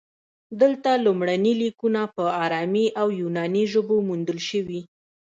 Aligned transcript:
دلته 0.61 0.91
لومړني 1.05 1.53
لیکونه 1.63 2.01
په 2.15 2.23
ارامي 2.43 2.87
او 3.01 3.07
یوناني 3.21 3.63
ژبو 3.73 3.95
موندل 4.07 4.39
شوي 4.49 4.81